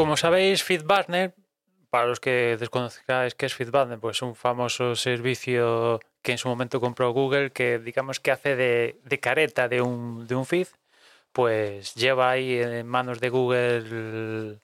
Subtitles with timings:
[0.00, 1.34] Como sabéis, FeedBurner,
[1.90, 6.48] para los que desconozcáis qué es FeedBurner, pues es un famoso servicio que en su
[6.48, 10.68] momento compró Google, que digamos que hace de, de careta de un, de un feed,
[11.34, 14.58] pues lleva ahí en manos de Google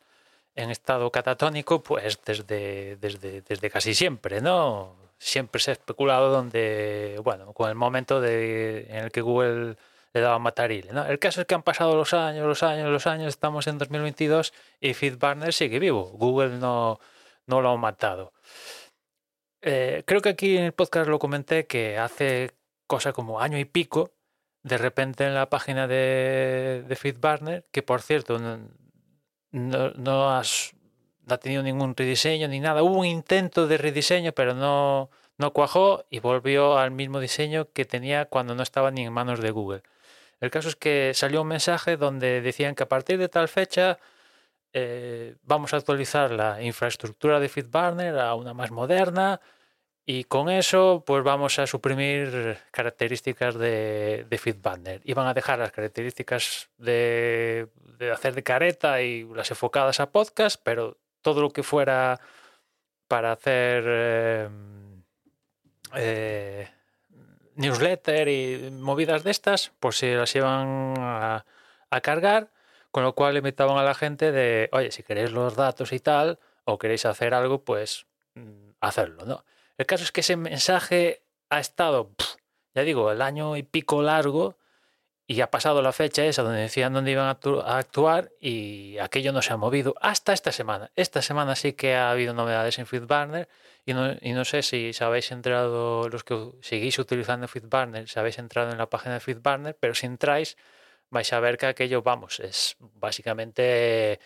[0.55, 4.97] en estado catatónico, pues desde, desde, desde casi siempre, ¿no?
[5.19, 9.77] Siempre se ha especulado donde, bueno, con el momento de, en el que Google
[10.17, 11.05] le daba matarile, ¿no?
[11.07, 14.53] El caso es que han pasado los años, los años, los años, estamos en 2022
[14.81, 16.05] y FeedBurner sigue vivo.
[16.15, 16.99] Google no,
[17.47, 18.33] no lo ha matado.
[19.61, 22.53] Eh, creo que aquí en el podcast lo comenté que hace
[22.87, 24.13] cosa como año y pico,
[24.63, 30.75] de repente en la página de, de que por cierto no, no, has-
[31.29, 32.83] ha tenido ningún rediseño ni nada.
[32.83, 37.85] Hubo un intento de rediseño, pero no, no cuajó y volvió al mismo diseño que
[37.85, 39.83] tenía cuando no estaba ni en manos de Google.
[40.41, 43.99] El caso es que salió un mensaje donde decían que a partir de tal fecha
[44.73, 49.41] eh, vamos a actualizar la infraestructura de FeedBurner a una más moderna
[50.05, 55.59] y con eso pues vamos a suprimir características de, de FeedBurner y van a dejar
[55.59, 61.51] las características de, de hacer de careta y las enfocadas a podcast, pero todo lo
[61.51, 62.21] que fuera
[63.09, 64.49] para hacer eh,
[65.95, 66.69] eh,
[67.57, 71.45] newsletter y movidas de estas, pues se las iban a,
[71.91, 72.51] a cargar,
[72.91, 76.39] con lo cual invitaban a la gente de, oye, si queréis los datos y tal,
[76.65, 79.45] o queréis hacer algo, pues mm, hacerlo, ¿no?
[79.79, 82.11] El caso es que ese mensaje ha estado,
[82.75, 84.57] ya digo, el año y pico largo
[85.27, 88.97] y ha pasado la fecha esa donde decían dónde iban a, actu- a actuar y
[88.99, 90.93] aquello no se ha movido hasta esta semana.
[90.95, 93.49] Esta semana sí que ha habido novedades en FeedBurner
[93.85, 98.79] y no, sé si habéis entrado, los que seguís utilizando FeedBurner, si habéis entrado en
[98.79, 100.57] la página de FeedBurner, pero si entráis
[101.11, 104.21] vais a ver que aquello, vamos, es básicamente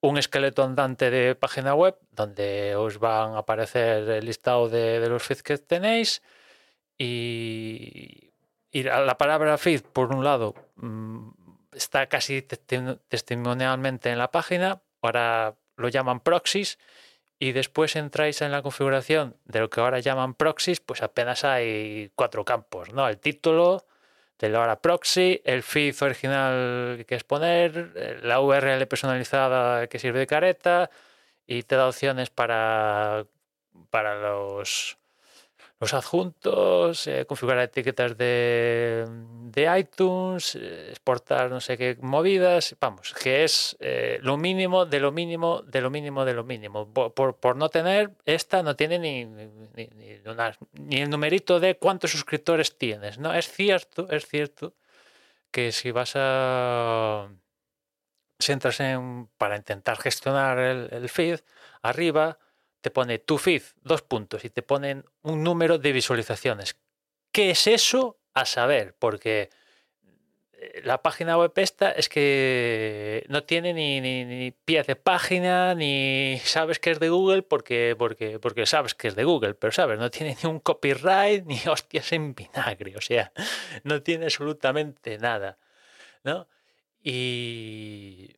[0.00, 5.08] un esqueleto andante de página web donde os van a aparecer el listado de, de
[5.08, 6.22] los feeds que tenéis
[6.98, 8.33] y,
[8.74, 11.30] y la la palabra feed, por un lado, mm,
[11.72, 16.78] está casi testi- testimonialmente en la página, ahora lo llaman proxies
[17.38, 22.10] y después entráis en la configuración de lo que ahora llaman proxies, pues apenas hay
[22.14, 23.08] cuatro campos, ¿no?
[23.08, 23.86] El título,
[24.38, 30.18] de la hora proxy, el feed original que quieres poner, la URL personalizada que sirve
[30.20, 30.90] de careta
[31.46, 33.26] y te da opciones para,
[33.90, 34.98] para los,
[35.80, 39.04] los adjuntos, eh, configurar etiquetas de,
[39.50, 45.00] de iTunes, eh, exportar no sé qué movidas, vamos, que es eh, lo mínimo de
[45.00, 46.92] lo mínimo de lo mínimo de lo mínimo.
[46.92, 49.46] Por, por- no tener, esta no tiene ni, ni,
[49.76, 53.34] ni- el numerito de cuántos suscriptores tienes, ¿no?
[53.34, 54.74] Es cierto, es cierto
[55.50, 57.28] que si vas a...
[58.38, 61.40] Si entras en, para intentar gestionar el feed,
[61.82, 62.38] arriba
[62.84, 66.76] te pone tu feed, dos puntos, y te ponen un número de visualizaciones.
[67.32, 68.18] ¿Qué es eso?
[68.34, 69.48] A saber, porque
[70.52, 75.74] eh, la página web esta es que no tiene ni, ni, ni pie de página,
[75.74, 79.72] ni sabes que es de Google porque, porque, porque sabes que es de Google, pero
[79.72, 83.32] sabes, no tiene ni un copyright ni hostias en vinagre, o sea,
[83.82, 85.56] no tiene absolutamente nada,
[86.22, 86.48] ¿no?
[87.02, 88.36] Y,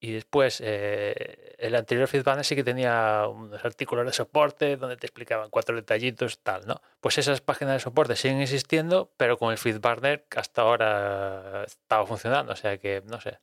[0.00, 5.06] y después, eh, el anterior FeedBurner sí que tenía unos artículos de soporte donde te
[5.06, 6.80] explicaban cuatro detallitos, tal, ¿no?
[7.00, 12.52] Pues esas páginas de soporte siguen existiendo, pero con el que hasta ahora estaba funcionando,
[12.52, 13.40] o sea que, no sé.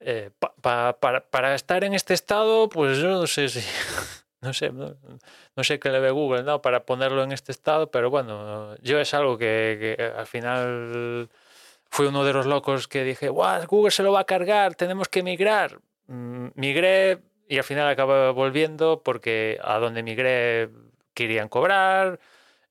[0.00, 0.30] eh,
[0.62, 3.60] para, estar en este estado, pues yo no sé si,
[4.42, 6.62] no sé, no, sé qué le ve Google, ¿no?
[6.62, 11.30] Para ponerlo en este estado, pero bueno, yo es algo que, que al final
[11.94, 15.08] fui uno de los locos que dije, Wow, Google se lo va a cargar, tenemos
[15.08, 15.78] que migrar.
[16.08, 20.70] Mm, migré y al final acabé volviendo porque a donde migré
[21.14, 22.18] querían cobrar.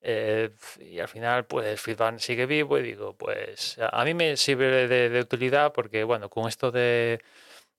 [0.02, 4.86] Eh, y al final, pues Feedback sigue vivo y digo, pues a mí me sirve
[4.88, 7.22] de, utilidad porque, bueno, con esto de,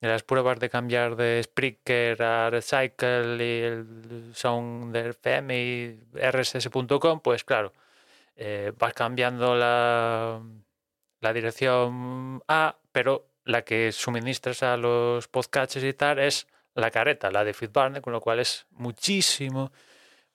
[0.01, 7.19] las pruebas de cambiar de Spreaker a Recycle y el sound de FM y rss.com,
[7.21, 7.71] pues claro,
[8.35, 10.41] eh, vas cambiando la,
[11.25, 17.31] la dirección A, pero la que suministras a los podcasts y tal es la careta,
[17.31, 19.71] la de Feedback, con lo cual es muchísimo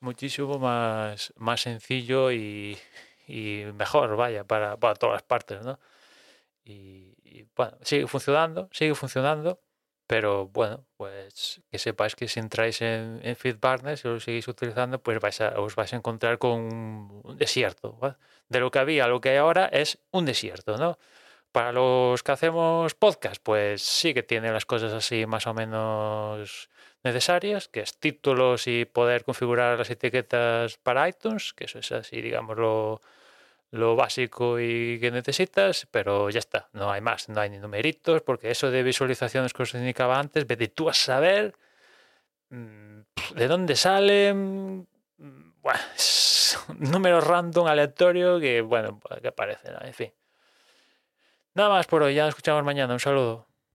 [0.01, 2.77] muchísimo más, más sencillo y,
[3.75, 5.79] mejor, vaya, para, para, todas las partes, ¿no?
[6.65, 7.15] Y,
[7.57, 9.61] bueno, sigue funcionando, sigue funcionando,
[10.11, 15.01] pero bueno, pues que sepáis que si entráis en, en FeedBarnes y lo seguís utilizando,
[15.01, 16.53] pues vais os vais a encontrar con
[17.25, 17.97] un, desierto.
[18.49, 20.99] De lo que había lo que hay ahora es un desierto, ¿no?
[21.53, 26.71] Para los que hacemos podcast, pues sí que tiene las cosas así más o menos
[27.05, 32.21] necesarias, que es títulos y poder configurar las etiquetas para iTunes, que eso es así,
[32.21, 33.01] digamos, lo,
[33.73, 38.51] básico y que necesitas, pero ya está, no hay más, no hay ni numeritos, porque
[38.51, 41.55] eso de visualizaciones que os indicaba antes, vete tú a saber
[42.51, 43.01] mm,
[43.35, 44.87] de dónde salen,
[45.19, 45.81] mm, bueno,
[46.79, 50.13] números random aleatorio que, bueno, que aparecen, en fin.
[51.55, 53.50] Nada más por hoy, ya nos escuchamos mañana, un saludo.